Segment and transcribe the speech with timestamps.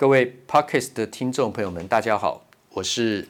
[0.00, 3.28] 各位 Podcast 的听众朋友们，大家好，我是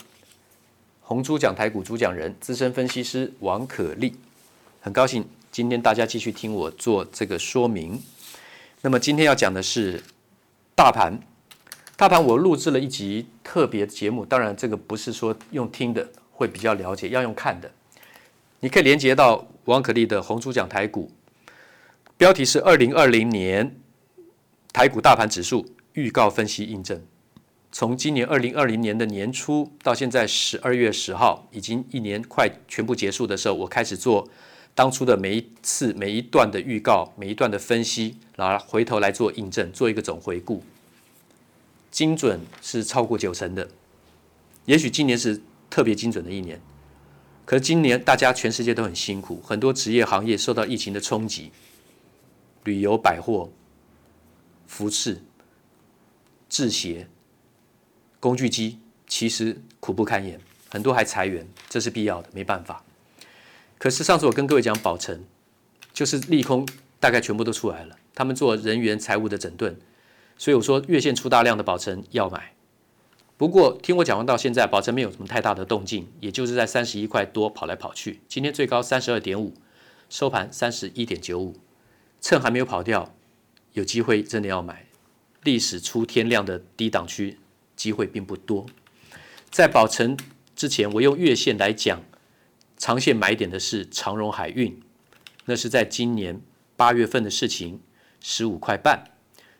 [1.00, 4.14] 红猪讲台股主讲人、资深分析师王可立，
[4.80, 8.00] 很高兴今天大家继续听我做这个说明。
[8.82, 10.00] 那么今天要讲的是
[10.76, 11.18] 大盘，
[11.96, 17.68] 大盘我录制了一集特别节目，当然这个不是说用听的会比较了解，要用看的。
[18.60, 21.10] 你可以连接到王可立的红猪讲台股，
[22.16, 23.74] 标题是二零二零年
[24.72, 25.66] 台股大盘指数。
[25.94, 27.02] 预告分析印证，
[27.72, 34.28] 从今年二零二零年的年初到现在十二月十号，已经一年快全部结束的时候，我开始做
[34.74, 40.62] 当初的每一次每一段的预告，每一段的分析，然后回头来做印证，做一个总回顾，
[41.90, 43.68] 精准是超过九成的。
[44.66, 46.60] 也许今年是特别精准的一年，
[47.44, 51.50] 可是今年大家全世界都很辛苦，很多职业行业受到疫情的冲击，
[52.62, 53.50] 旅游、百货、
[54.66, 55.22] 服饰。
[56.50, 57.08] 制鞋、
[58.18, 60.38] 工具机其实苦不堪言，
[60.68, 62.84] 很多还裁员，这是必要的，没办法。
[63.78, 65.24] 可是上次我跟各位讲宝成，
[65.94, 69.78] 就是利空大概全部都出来了，他们做人员财务的整顿，
[70.36, 72.52] 所以我说月线出大量的宝成要买。
[73.38, 78.20] 不过听我讲完到现在，宝成没有什么太大的动静，也就是在三十一块多跑来跑去。
[78.28, 79.54] 今天最高三十二点五，
[80.10, 81.54] 收盘三十一点九五，
[82.20, 83.14] 趁还没有跑掉，
[83.72, 84.84] 有机会真的要买。
[85.42, 87.38] 历史出天量的低档区
[87.74, 88.66] 机会并不多，
[89.50, 90.16] 在宝成
[90.54, 92.02] 之前，我用月线来讲，
[92.76, 94.82] 长线买点的是长荣海运，
[95.46, 96.42] 那是在今年
[96.76, 97.80] 八月份的事情，
[98.20, 99.12] 十五块半。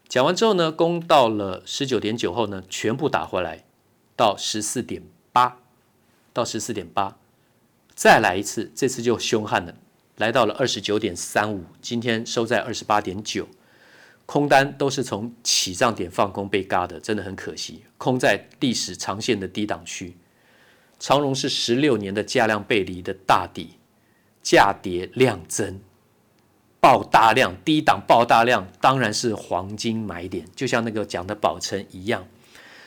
[0.07, 3.65] 讲完之后呢，攻到了十九点九后呢，全部打回来
[4.17, 5.57] 到十四点八，
[6.35, 7.17] 到十四点八，
[7.95, 9.75] 再来一次，这次就凶悍了，
[10.17, 13.49] 来到了二十九点三五，今天收在二十八点九。
[14.31, 17.83] 空单都是从起涨点放空被嘎的，真的很可惜。
[17.99, 20.17] 空在历史长线的低档区，
[21.01, 23.71] 长荣是十六年的价量背离的大底，
[24.41, 25.81] 价跌量增，
[26.79, 30.47] 爆大量，低档爆大量，当然是黄金买点。
[30.55, 32.25] 就像那个讲的宝成一样，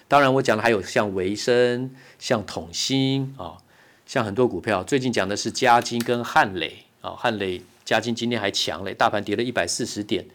[0.08, 3.58] 当然我讲的还有像维生、像统新啊、
[4.06, 4.82] 像很多股票。
[4.82, 10.26] 最近讲的是嘉金跟汉磊啊，汉磊、嘉金今天还强嘞，大盘跌了一百四十点。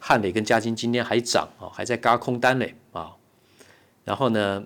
[0.00, 3.12] 汉磊跟嘉金今天还涨啊，还在嘎空单嘞啊。
[4.02, 4.64] 然后呢，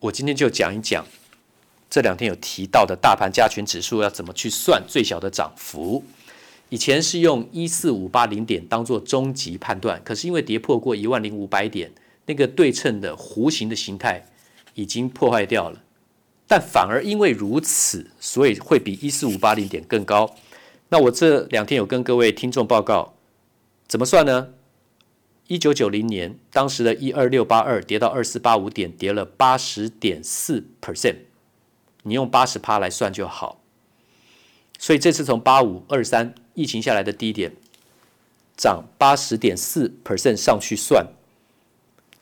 [0.00, 1.06] 我今天就讲一讲
[1.88, 6.02] 这两天有提到的大盘加权指数要怎么去算最小的涨幅。
[6.70, 11.92] 以前是用一四五八零点当做终极判断，可是因为跌破过一万零五百点，
[12.24, 14.24] 那个对称的弧形的形态
[14.72, 15.82] 已经破坏掉了。
[16.48, 20.34] 但反而因为如此，所以会比一四五八零点更高。
[20.88, 23.14] 那我这两天有跟各位听众报告。
[23.92, 24.54] 怎么算呢？
[25.48, 31.16] 一九九零年，当时的一二六八二跌到二四八五点，跌了八十点四 percent。
[32.04, 33.60] 你用八十趴来算就好。
[34.78, 37.54] 所以这次从八五二三疫情下来的低点，
[38.56, 41.08] 涨八十点四 percent 上去算，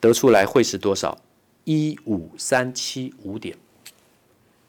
[0.00, 1.18] 得出来会是多少？
[1.62, 3.56] 一五三七五点。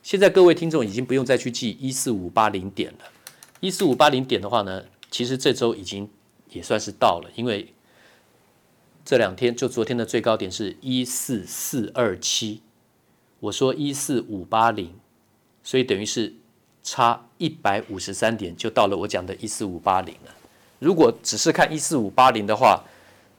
[0.04, 3.06] 现在各位听众已经不用再去记一四五八零点了。
[3.60, 6.08] 一四五八零点的话呢，其实这周已经。
[6.52, 7.74] 也算是到了，因为
[9.04, 12.62] 这两天就昨天的最高点是一四四二七，
[13.40, 14.94] 我说一四五八零，
[15.64, 16.34] 所以等于是
[16.84, 20.36] 差一百五十三点就到了我讲的一四五八零了。
[20.80, 22.84] 如果只是看一四五八零的话，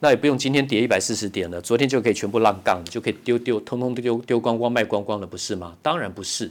[0.00, 5.76] 那也不用今天跌一百四十点了，昨天就可以全部浪杠，就可以丢丢，通通丢丢光光卖光光了，不是吗？
[5.80, 6.50] 当然不是，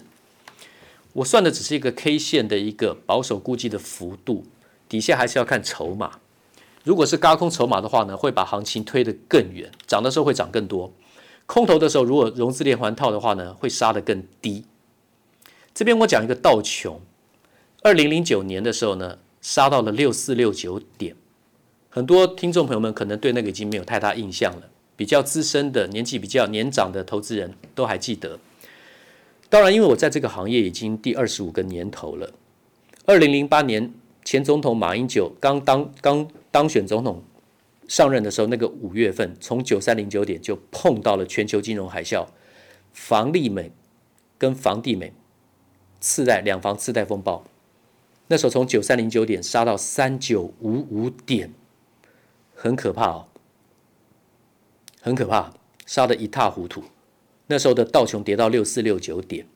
[1.12, 4.46] 我算的只是一个 K 线的一个保守估计的幅度，
[4.88, 6.21] 底下还是要看筹码。
[6.84, 10.92] 如果是高空筹码的话呢，会把行情推得更远，涨的时候会涨更多；
[11.46, 14.66] 空头的时候，如果融资连环套的话呢，会杀得更低。
[15.74, 17.02] 这边我讲一个道琼，
[17.84, 21.16] 二零零九年的时候呢，杀到了六四六九点。
[21.90, 28.40] 很多听众朋友们可能对那个已经没有太大印象了，比较资深的、年纪比较年长的投资人都还记得。
[29.50, 32.32] 当然，因为我在这个行业已经第二十五个年头了。
[33.06, 36.28] 二零零八年前总统马英九刚当刚。
[36.54, 37.24] 当选总统
[37.88, 42.28] 上任的时候，那个五月份，从九三零九点就碰到了全球金融海啸，
[42.92, 43.72] 房利美
[44.38, 45.14] 跟房地美
[46.02, 47.46] 次贷两房次贷风暴。
[48.28, 51.54] 那时候从九三零九点杀到三九五五点，
[52.54, 53.28] 很可怕哦，
[55.00, 55.54] 很可怕，
[55.86, 56.84] 杀得一塌糊涂。
[57.48, 59.48] 那时候的道琼跌到六四六九点，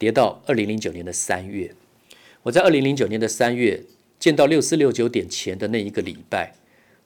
[0.00, 1.76] 跌到二零零九年的三月。
[2.42, 3.84] 我在二零零九年的三月。
[4.24, 6.54] 见到六四六九点前的那一个礼拜，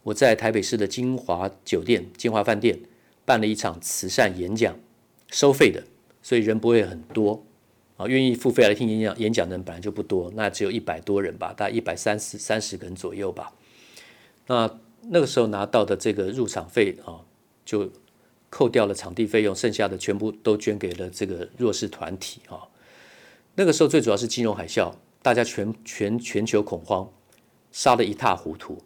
[0.04, 2.78] 我在台北市的金华酒店、金华饭店
[3.24, 4.78] 办了一场慈善演讲，
[5.26, 5.82] 收费的，
[6.22, 7.44] 所以人不会很多
[7.96, 13.52] 啊，愿意付费来听演讲演讲的人本来就不多，那只有一百多人吧，大概一百三十三十人左右吧。
[14.46, 14.78] 那
[15.08, 17.26] 那个时候拿到的这个入场费啊，
[17.64, 17.90] 就
[18.48, 22.70] 扣掉了场地费用，剩下的全部都捐给了这个弱势团体啊。
[23.56, 24.94] 那个时候最主要是金融海啸，
[25.28, 27.06] 大家全全全球恐慌，
[27.70, 28.78] 杀得一塌糊涂。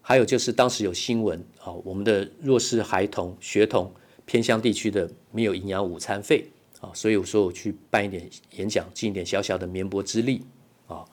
[0.00, 3.92] 还有就是当时有新闻啊，我们的弱势孩童、学童、
[4.24, 6.46] 偏乡地区的没有营养午餐费
[6.80, 10.42] 啊，所以我说我去办一点演讲，尽一点小小的绵薄之力
[10.86, 11.04] 啊。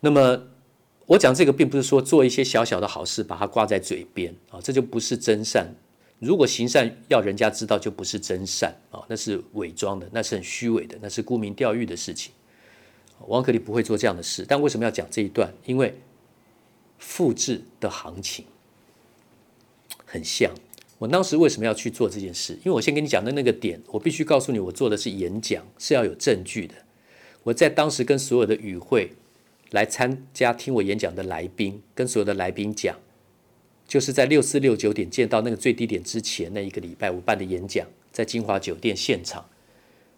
[0.00, 0.42] 那么
[1.04, 5.66] 我讲这个并不是说做一些小小的好事把它挂在嘴边啊，这就不是真善。
[6.18, 12.32] 如果行善要人家知道，就不是真善啊，那是伪装的，那是很虚伪的，那是沽名钓誉的事情。
[13.28, 15.52] 王可立不会做这样的事，但为什么要讲这一段？
[15.64, 15.94] 因为。
[17.04, 18.44] 复制的行情
[20.06, 20.52] 很像。
[20.98, 22.52] 我当时为什么要去做这件事？
[22.58, 26.76] 因为我先跟你讲的那个点，我必须告诉你，我做的是演讲，是要有证据的。
[27.42, 29.10] 我在当时跟所有的与会
[29.72, 32.96] 来参加听我演讲的来宾，跟所有的来宾讲，
[33.88, 39.44] 就是在六四六九点见到那个最低点之前那一个礼拜，我办的演讲在金华酒店现场，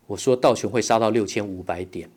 [0.07, 2.11] 我说道琼会杀到六千五百点。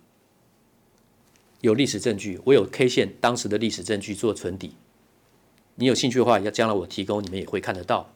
[1.62, 4.72] 有历史证据，我有 K 线当时的历史证据做存底。
[5.76, 8.10] 你有兴趣的话，要将来我提供，你们也会看得到。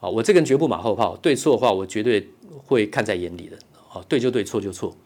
[0.00, 2.28] 好，我这个人绝不马后炮，对错的话，我绝对
[2.66, 3.56] 会看在眼里的。
[3.88, 4.96] 好，对就对，错就错。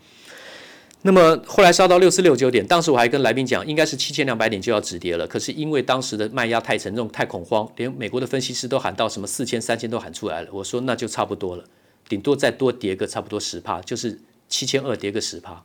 [1.03, 5.27] 那么后来烧到六四六九点，当时我还跟来宾讲，应该是七千两百点就要止跌了。
[5.27, 10.49] 可是因为当时的卖压太沉重、太恐慌，连美国的分析师都喊到什么四千、三千都喊出来了。
[10.53, 11.65] 我说那就差不多了，
[12.09, 14.19] 顶多再多跌个差不多十趴，就是
[14.49, 15.65] 七千二跌个十趴。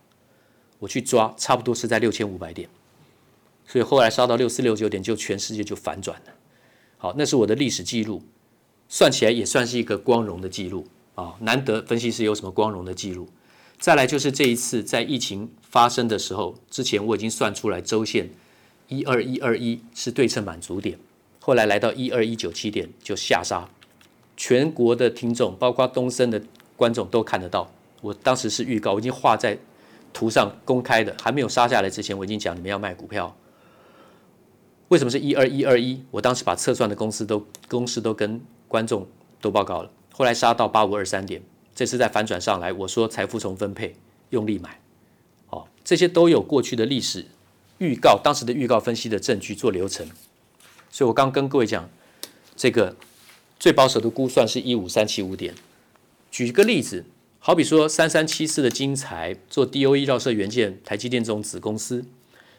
[0.81, 2.67] 我去抓，差不多是在六千五百点，
[3.67, 6.33] 所以后来烧到六四六九点，就全世界就反转了。
[6.97, 8.23] 好，那是我的历史记录，
[8.89, 13.29] 算起来也算是一个光荣的记录啊，难得分析师有什么光荣的记录。
[13.77, 18.31] 再来就是这一次在疫情发生的时候，之前我已经算出来周线
[18.87, 20.97] 一二一二一是对称满足点，
[21.39, 23.69] 后来来到一二一九七点就下杀，
[24.35, 26.41] 全国的听众包括东森的
[26.75, 29.59] 观众都看得到，我当时是预告，我已经画在。
[30.13, 33.35] 图上公开的还没有杀下来之前，我已经讲你们要卖股票。
[34.89, 36.03] 为什么是一二一二一？
[36.11, 39.07] 我当时把测算的公司都公式都跟观众
[39.39, 39.89] 都报告了。
[40.11, 41.41] 后来杀到八五二三点，
[41.73, 43.95] 这次再反转上来，我说财富重分配，
[44.31, 44.79] 用力买。
[45.49, 47.25] 哦，这些都有过去的历史
[47.77, 50.05] 预告，当时的预告分析的证据做流程。
[50.89, 51.89] 所以我刚跟各位讲，
[52.55, 52.95] 这个
[53.57, 55.55] 最保守的估算是一五三七五点。
[56.29, 57.05] 举一个例子。
[57.43, 62.05] 好比说三三七四的精材做 DOE 绕射元件，台积电这种子公司，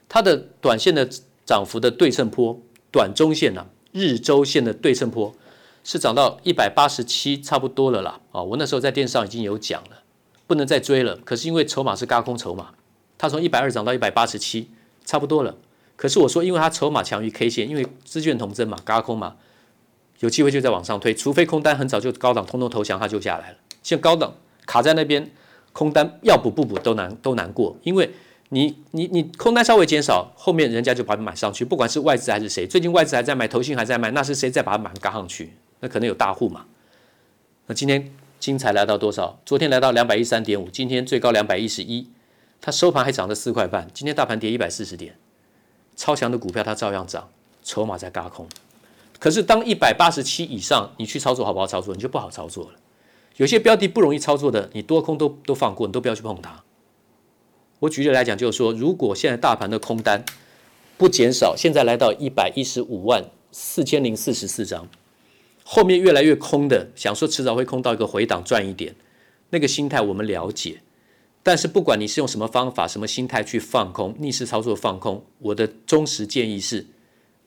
[0.08, 1.08] 它的短线的
[1.46, 5.32] 涨幅的对称波，短中线呢、日周线的对称波
[5.84, 8.18] 是涨到一百八十七，差不多了啦。
[8.32, 10.02] 啊，我那时候在电视上已经有讲了，
[10.48, 11.16] 不能再追了。
[11.18, 12.74] 可是因为筹码是轧空筹码，
[13.16, 14.68] 它从一百二涨到一百八十七，
[15.04, 15.56] 差不多了。
[15.94, 19.36] 可是我说，因为它筹码强于 K 线，因为资券同增嘛，轧空嘛，
[20.18, 23.58] 有机会就在往上推，除非空单很早就高档通通投降，它就下来了。
[23.84, 24.34] 像高档。
[24.66, 25.30] 卡在那边，
[25.72, 28.10] 空单要补不补都难都难过，因为
[28.50, 35.54] 你你你空单稍微减少，后面人家就把它买上去，不管是外资还是谁，最近外资还在买，投信还在卖，那是谁在把它买嘎上去？
[35.80, 36.66] 那可能有大户嘛。
[37.66, 39.38] 那今天精彩来到多少？
[39.46, 42.08] 昨天来到两百一十三点五，今天最高两百一十一，
[42.60, 43.88] 它收盘还涨了四块半。
[43.94, 45.16] 今天大盘跌一百四十点，
[45.96, 47.28] 超强的股票它照样涨，
[47.62, 48.46] 筹码在嘎空。
[49.18, 51.94] 可是当一百八十七以上，你去操作好不好操作？
[51.94, 52.72] 你就不好操作了。
[53.36, 56.62] 有些标的不容易操作的，你多空都都放过，你都不要去碰它。
[57.80, 60.24] 我举例来讲，就是说，如果现在大盘的空单
[60.96, 64.86] 不减少，现在来到一百一十五万四千零四十四张，
[65.64, 68.94] 后面越来越空的，想说迟早会空到一个回档赚一点，
[69.50, 70.82] 那个心态我们了解。
[71.42, 76.86] 但是不管你是用什么方法、什么心态去放空、逆势操作放空，我的忠实建议是，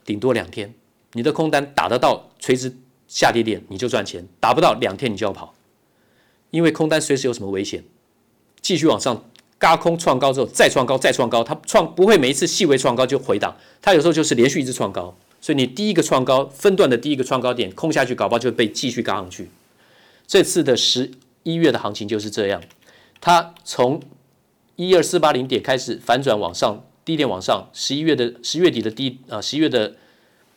[0.03, 0.73] 顶多两天，
[1.13, 2.75] 你的空单打得到垂直
[3.07, 5.53] 下跌点，你就赚钱；打不到，两天你就要跑。
[6.51, 7.83] 因为空单随时有什么危险，
[8.61, 9.25] 继续往上
[9.59, 19.49] 轧空创高之后再创高再创高，它创不会每一次细微创高就回档，它有时候就是连续一直创高，所以你第一个创高分段的第一个创高点空下去，搞不好就被继续轧上去。
[20.27, 21.11] 这次的十
[21.43, 22.61] 一月的行情就是这样，
[23.19, 24.01] 它从
[24.75, 29.95] 一二四八零点开始反转往上，低点往上，十一月的十月底的低啊，十一月的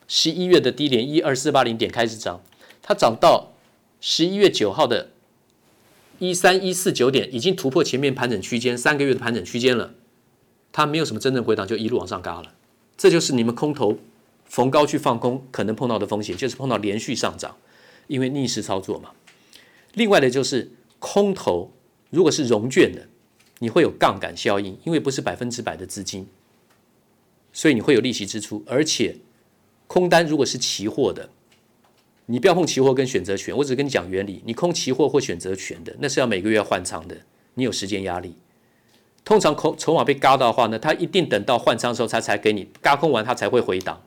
[0.07, 2.41] 十一月的低点一二四八零点开始涨，
[2.83, 3.53] 它涨到
[4.01, 5.11] 十一月九号的。
[6.19, 9.95] 一三一四九点已经突破前面盘整区间三个月的盘整区间了，
[10.73, 12.55] 它没有什么真正回档，就一路往上嘎了。
[12.97, 13.99] 这就是你们空头
[14.45, 17.57] 逢高去放空可能碰到的风险，就是碰到连续上涨，
[18.09, 19.11] 因为逆势操作嘛。
[19.95, 21.73] 另外的就是空头，
[22.11, 23.09] 如果是融券的，
[23.61, 26.27] 你会有杠杆效应，因为不是百分之百的资金，
[27.53, 28.65] 所以你会有利息支出。
[28.67, 29.17] 而且
[29.87, 31.31] 空单如果是期货的，
[32.31, 34.43] 你不要碰期货跟选择权，我只跟你讲原理。
[34.45, 37.17] 你空期货或选择权的，那是要每个月要换仓的，
[37.55, 38.35] 你有时间压力。
[39.25, 44.03] 通常空筹码被嘎到的话呢，它一定等到换仓的时候，它才给你嘎空完，它才会回档，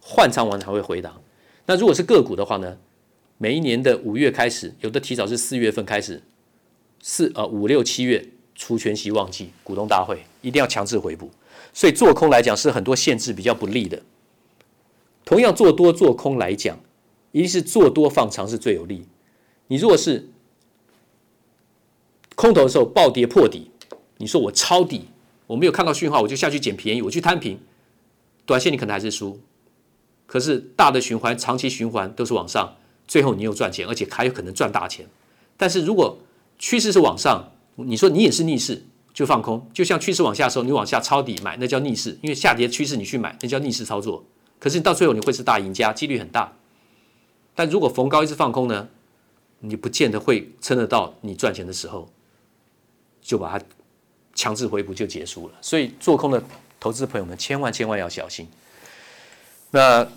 [0.00, 1.22] 换仓完才会回档。
[1.66, 2.76] 那如果是个股的话呢，
[3.38, 6.20] 每一年的五月开始，有的提早是四月份开始，
[7.00, 8.24] 四呃五六七月
[8.56, 11.30] 除权息旺季，股东大会一定要强制回补，
[11.72, 14.02] 所以做空来讲是很多限制比较不利的。
[15.24, 16.78] 同样做多做空来讲，
[17.32, 19.06] 一定是做多放长是最有利。
[19.66, 20.30] 你如果是
[22.34, 23.68] 空头的时候暴跌破底。
[24.18, 25.06] 你说我抄底，
[25.48, 27.58] 我没有看到讯号，我就下去捡便宜，我去摊平，
[28.46, 29.40] 短线你可能还是输，
[30.28, 32.76] 可是大的循环、长期循环都是往上，
[33.08, 35.08] 最后你又赚钱，而且还有可能赚大钱。
[35.56, 36.16] 但是如果
[36.56, 44.24] 趋势是往上，你说你也是逆势，就放空，就像趋势往下的时候，你往下抄底买，那叫逆势，因为下跌趋势你去买，那叫逆势操作。
[44.60, 46.56] 可是你到最后你会是大赢家，几率很大。
[47.54, 48.88] 但如果逢高一直放空呢，
[49.60, 52.08] 你不见得会撑得到你赚钱的时候，
[53.20, 53.64] 就把它。
[54.34, 56.42] 强制回补就结束了，所以做空的
[56.80, 58.48] 投资朋友们千万千万要小心。
[59.72, 60.08] 那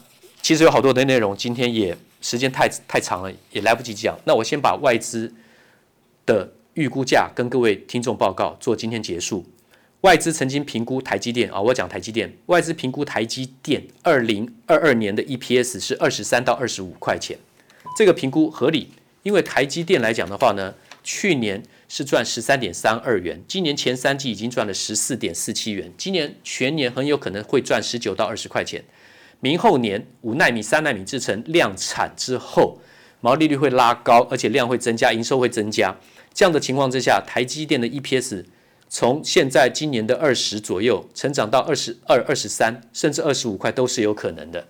[0.42, 4.18] 其实有好多的内容，今天也时间太太长了，也来不及讲。
[4.24, 5.34] 那我先把外资
[6.26, 9.46] 的预估价跟各位听众报告做今天结束。
[10.06, 17.36] 外资曾经评估台积电啊，我讲台积电，外资评估台积电二零二二年的 EPS 是二十三到二十五块钱，
[17.98, 18.92] 这个评估合理，
[19.24, 21.64] 因为台积电来讲的话呢，去年。
[21.88, 28.84] 是赚十三点三二元，今年前三季已经赚了十四点四七元，今年全年很有可能会赚十九到二十块钱。
[29.40, 32.80] 明后年五纳米、三纳米制程量产之后，
[33.22, 35.96] 毛利率会拉高，而且量会增加，营收会增加。
[36.34, 38.44] 这样的情况之下，台积电的 EPS
[38.88, 44.66] 从现在今年的二十左右，成长到二十二、二十三，甚至二十五块都是有可能的。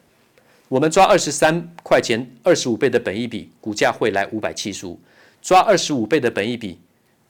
[0.67, 4.97] 我们抓二十三块钱，二十五倍的本益比，股价会来五百七十五；
[5.41, 6.79] 抓二十五倍的本益比。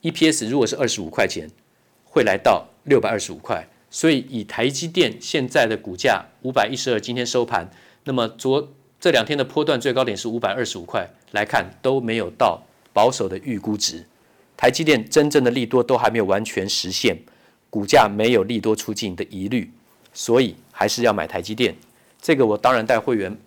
[0.03, 1.49] EPS 如果是二十五块钱，
[2.05, 7.69] 会来到六百二十五块，所以以台积电现在的股价五百一十二，今天收盘，
[8.05, 12.61] 那么昨这两天的波段最高点是五百二十五块来看，都没有到
[12.93, 14.05] 保守的预估值。
[14.57, 17.17] 台积电真正的利多都还没有完全实现，
[17.69, 19.71] 股价没有利多出尽的疑虑，
[20.13, 21.75] 所以还是要买台积电。
[22.21, 23.37] 这个我当然带会员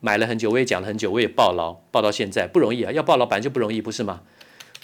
[0.00, 4.20] 买了很久，我也讲了很久，我也抱牢抱到现在不容易啊，要抱牢本来就不容易，不是吗？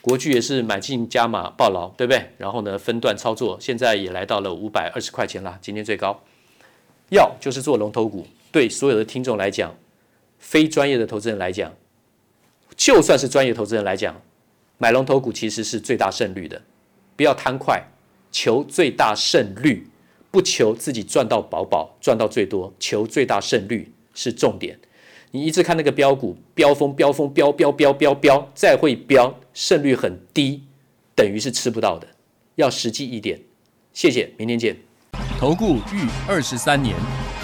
[0.00, 2.30] 国巨也是买进加码抱牢，对不对？
[2.38, 6.22] 然后呢，分段操作，现在也来到了五百二十块钱了，今天最高。
[7.10, 9.74] 要就是做龙头股，对所有的听众来讲，
[10.38, 11.72] 非专业的投资人来讲，
[12.76, 14.20] 就算是专业投资人来讲，
[14.78, 16.60] 买龙头股其实是最大胜率的。
[17.16, 17.82] 不要贪快，
[18.30, 19.88] 求最大胜率，
[20.30, 24.78] 不求自己赚到饱饱，赚到最多，求最大胜率是重点。
[25.30, 30.62] 你一直看那个标股，飙风飙风飙飙飙飙飙，再会飙，胜率很低，
[31.14, 32.06] 等于是吃不到的。
[32.56, 33.40] 要实际一点。
[33.92, 34.76] 谢谢，明天见。
[35.38, 36.94] 投顾逾二十三年，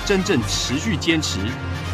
[0.04, 1.38] 真正持续坚持、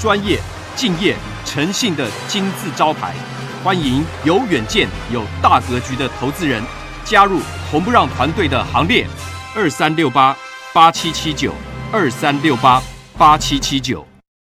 [0.00, 0.38] 专业、
[0.76, 1.14] 敬业、
[1.44, 3.14] 诚信的金字招牌。
[3.62, 6.62] 欢迎有远见、有大格局的投资人
[7.04, 9.06] 加入红不让团队的行列。
[9.54, 10.36] 二三六八
[10.72, 11.52] 八七七九，
[11.92, 12.80] 二三六八
[13.18, 14.07] 八七七九。